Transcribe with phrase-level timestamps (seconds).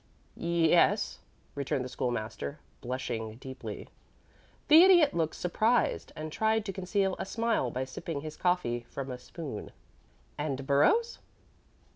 [0.35, 1.19] "Y yes,"
[1.53, 3.87] returned the School master, blushing deeply.
[4.67, 9.11] The Idiot looked surprised, and tried to conceal a smile by sipping his coffee from
[9.11, 9.69] a spoon.
[10.39, 11.19] "And Burrows?"